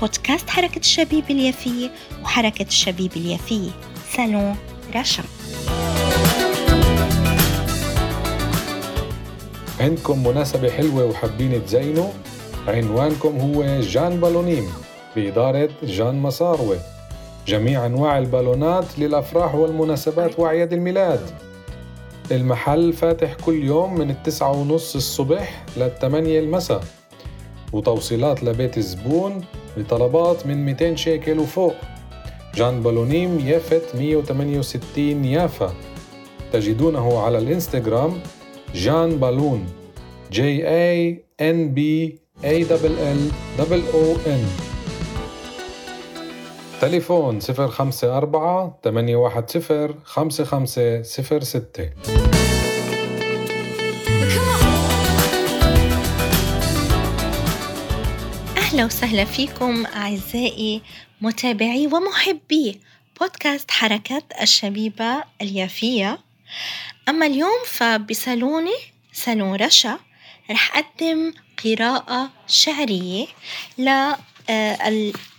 [0.00, 1.90] بودكاست حركة الشبيب اليافية
[2.22, 3.70] وحركة الشبيب اليافية
[4.16, 4.56] سالون
[4.96, 5.22] رشا
[9.80, 12.08] عندكم مناسبة حلوة وحابين تزينوا؟
[12.68, 14.72] عنوانكم هو جان بالونيم
[15.16, 16.78] بإدارة جان مصاروي
[17.46, 21.20] جميع أنواع البالونات للأفراح والمناسبات وأعياد الميلاد.
[22.30, 26.84] المحل فاتح كل يوم من التسعة ونص الصبح للثمانية المساء.
[27.72, 29.44] وتوصيلات لبيت الزبون
[29.76, 31.74] بطلبات من 200 شيكل وفوق.
[32.54, 35.74] جان بالونيم يافت 168 يافا.
[36.52, 38.20] تجدونه على الانستغرام
[38.74, 39.66] جان بالون
[40.32, 41.78] J A N B
[42.42, 42.64] A
[42.98, 44.44] L L O N.
[46.80, 52.19] تليفون 054 810 5506
[58.80, 60.82] أهلا وسهلا فيكم أعزائي
[61.20, 62.80] متابعي ومحبي
[63.20, 66.18] بودكاست حركة الشبيبة اليافية.
[67.08, 68.76] أما اليوم فبصالوني
[69.12, 69.98] صالون رشا
[70.50, 71.32] رح أقدم
[71.64, 73.26] قراءة شعرية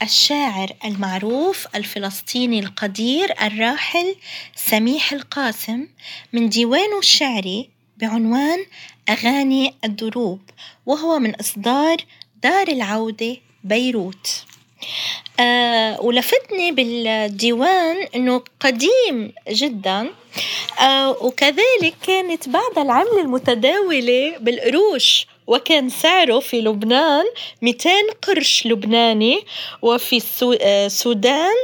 [0.02, 4.16] للشاعر المعروف الفلسطيني القدير الراحل
[4.56, 5.88] سميح القاسم
[6.34, 8.66] من ديوانه الشعري بعنوان
[9.10, 10.42] أغاني الدروب
[10.86, 11.98] وهو من إصدار
[12.44, 14.44] دار العودة بيروت.
[15.40, 20.10] آه ولفتني بالديوان إنه قديم جدا.
[20.82, 27.26] آه وكذلك كانت بعد العملة المتداولة بالقروش وكان سعره في لبنان
[27.62, 27.90] 200
[28.22, 29.44] قرش لبناني
[29.82, 30.22] وفي
[30.86, 31.56] السودان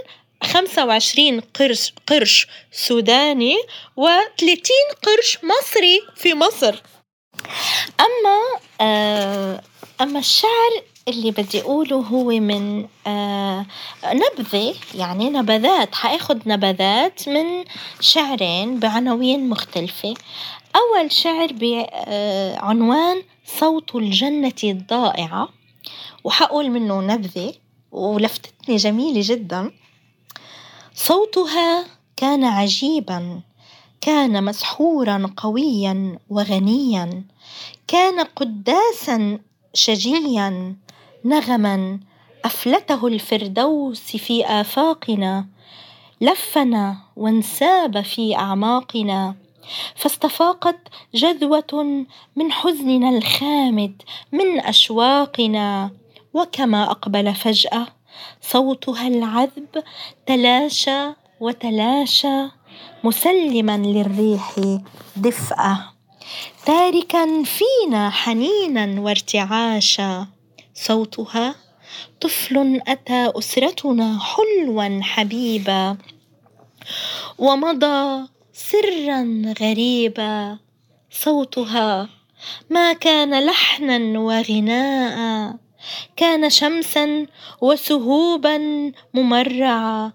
[0.44, 3.56] 25 قرش قرش سوداني
[4.00, 6.76] و30 قرش مصري في مصر.
[8.82, 9.62] آه
[10.02, 13.66] أما الشعر اللي بدي أقوله هو من آه
[14.06, 17.64] نبذة يعني نبذات حاخد نبذات من
[18.00, 20.14] شعرين بعناوين مختلفة.
[20.76, 25.50] أول شعر بعنوان صوت الجنة الضائعة
[26.24, 27.54] وحقول منه نبذة
[27.92, 29.72] ولفتتني جميلة جدا.
[30.94, 31.86] صوتها
[32.18, 33.42] كان عجيبا
[34.02, 37.24] كان مسحورا قويا وغنيا
[37.88, 39.40] كان قداسا
[39.74, 40.76] شجيا
[41.26, 42.00] نغما
[42.46, 45.46] أفلته الفردوس في آفاقنا
[46.22, 49.36] لفنا وانساب في أعماقنا
[49.96, 50.78] فاستفاقت
[51.14, 52.06] جذوة
[52.36, 54.02] من حزننا الخامد
[54.32, 55.92] من أشواقنا
[56.34, 57.88] وكما أقبل فجأة
[58.42, 59.84] صوتها العذب
[60.26, 61.08] تلاشى
[61.40, 62.48] وتلاشى
[63.04, 64.56] مسلما للريح
[65.16, 65.97] دفئة.
[66.66, 70.28] تاركا فينا حنينا وارتعاشا.
[70.74, 71.56] صوتها
[72.22, 75.98] طفل أتى أسرتنا حلوا حبيبا
[77.38, 80.58] ومضى سرا غريبا.
[81.12, 82.10] صوتها
[82.70, 85.56] ما كان لحنا وغناء
[86.16, 87.26] كان شمسا
[87.62, 88.58] وسهوبا
[89.14, 90.12] ممرعا.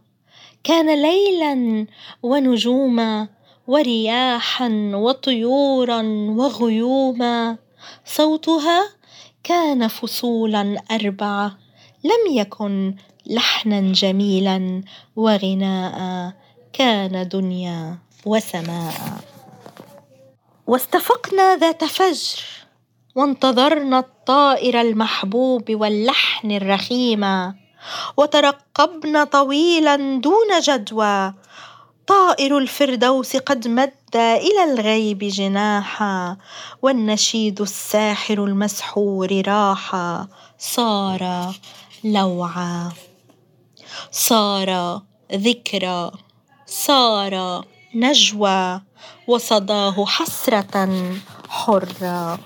[0.65, 1.87] كان ليلا
[2.23, 3.29] ونجوما
[3.73, 6.03] ورياحا وطيورا
[6.39, 7.57] وغيوما.
[8.05, 8.81] صوتها
[9.45, 11.59] كان فصولا أربعة
[12.05, 12.95] لم يكن
[13.27, 14.83] لحنا جميلا
[15.17, 15.97] وغناء
[16.73, 18.95] كان دنيا وسماء.
[20.67, 22.41] واستفقنا ذات فجر
[23.15, 27.55] وانتظرنا الطائر المحبوب واللحن الرخيم
[28.17, 31.35] وترقبنا طويلا دون جدوى
[32.07, 36.37] طائر الفردوس قد مد إلى الغيب جناحا
[36.83, 40.29] والنشيد الساحر المسحور راحا.
[40.59, 41.55] صار
[42.05, 42.93] لوعا.
[44.11, 45.03] صار
[45.33, 46.11] ذكرى
[46.67, 47.65] صار
[47.95, 48.81] نجوى.
[49.29, 50.89] وصداه حسرة
[51.49, 52.39] حرا.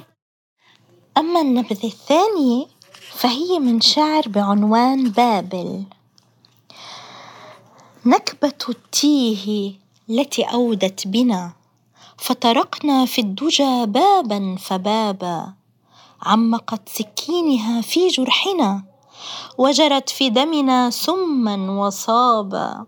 [1.16, 2.66] أما النبذه الثانية
[3.12, 5.84] فهي من شعر بعنوان بابل.
[8.06, 9.72] نكبة التيه
[10.10, 11.52] التي أودت بنا
[12.18, 15.52] فطرقنا في الدجى بابا فبابا
[16.22, 18.84] عمقت سكينها في جرحنا
[19.58, 22.86] وجرت في دمنا سما وصابا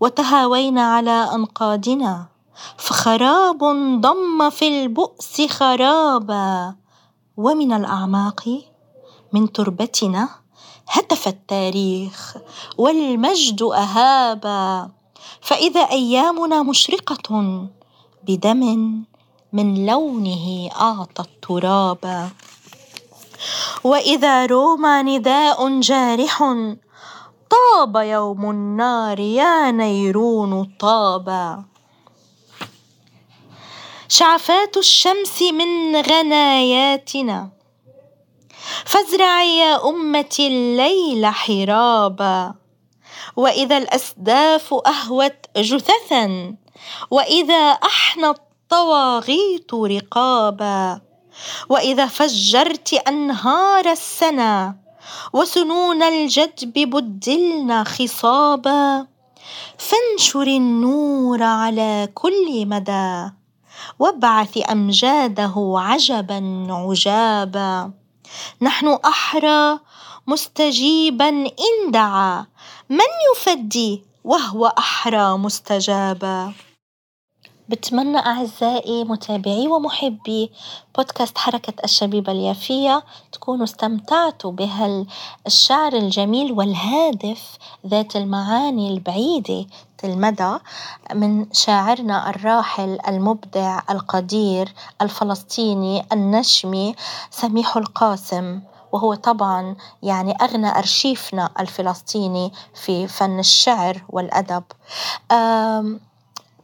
[0.00, 2.26] وتهاوينا على أنقاضنا
[2.76, 3.58] فخراب
[4.00, 6.74] ضم في البؤس خرابا
[7.36, 8.48] ومن الأعماق
[9.32, 10.28] من تربتنا
[10.88, 12.36] هتف التاريخ
[12.78, 14.90] والمجد أهابا.
[15.40, 17.28] فإذا أيامنا مشرقة
[18.26, 18.62] بدم
[19.52, 22.30] من لونه أعطى الترابا.
[23.84, 26.42] وإذا روما نداء جارح
[27.50, 31.64] طاب يوم النار يا نيرون طابا.
[34.08, 37.48] شعفات الشمس من غناياتنا
[38.94, 42.54] فازرعي يا امتي الليل حرابا.
[43.36, 46.54] وإذا الأسداف أهوت جثثا
[47.10, 51.00] وإذا احنى الطواغيت رقابا.
[51.68, 54.76] وإذا فجرت أنهار السنا
[55.32, 59.06] وسنون الجدب بدلن خصابا.
[59.78, 63.30] فانشر النور على كل مدى
[63.98, 68.03] وابعث أمجاده عجبا عجابا.
[68.62, 69.78] نحن أحرى
[70.26, 72.46] مستجيبا إن دعا.
[72.90, 76.52] من يفدي وهو أحرى مستجابا؟
[77.68, 80.50] بتمنى أعزائي متابعي ومحبي
[80.96, 89.66] بودكاست حركة الشبيبة اليافية تكونوا استمتعتوا بهالشعر الجميل والهادف ذات المعاني البعيدة
[90.04, 90.58] المدى
[91.14, 94.72] من شاعرنا الراحل المبدع القدير
[95.02, 96.94] الفلسطيني النشمي
[97.30, 98.60] سميح القاسم.
[98.92, 104.64] وهو طبعا يعني أغنى أرشيفنا الفلسطيني في فن الشعر والأدب.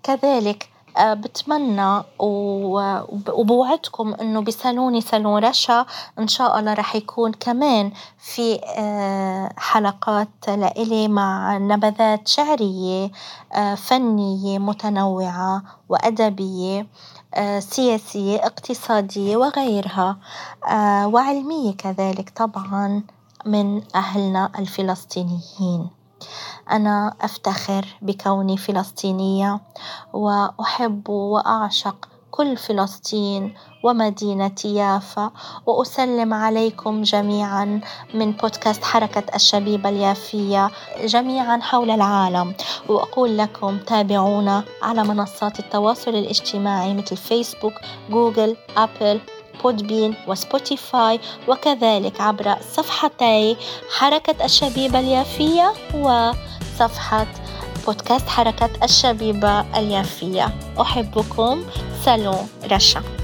[0.02, 5.86] كذلك بتمنى وبوعدكم إنه بسالوني سالون رشا
[6.18, 13.10] إن شاء الله رح يكون كمان في آه، حلقات لإلي مع نبذات شعرية
[13.54, 16.86] آه، فنية متنوعة وأدبية
[17.58, 20.16] سياسية اقتصادية وغيرها
[21.06, 23.02] وعلمية كذلك طبعا
[23.46, 25.99] من أهلنا الفلسطينيين.
[26.70, 29.60] أنا أفتخر بكوني فلسطينية
[30.12, 35.30] وأحب وأعشق كل فلسطين ومدينة يافا
[35.66, 37.80] وأسلم عليكم جميعا
[38.14, 40.70] من بودكاست حركة الشبيبة اليافية
[41.04, 42.54] جميعا حول العالم.
[42.88, 47.74] وأقول لكم تابعونا على منصات التواصل الاجتماعي مثل فيسبوك
[48.10, 49.20] جوجل أبل
[49.62, 53.56] Podbean وسبوتيفاي وكذلك عبر صفحتي
[53.98, 57.26] حركة الشبيبة اليافية وصفحة
[57.86, 60.54] بودكاست حركة الشبيبة اليافية.
[60.80, 61.64] أحبكم.
[62.04, 63.19] سالون رشا.